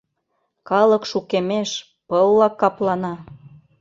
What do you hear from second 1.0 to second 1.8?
шукемеш,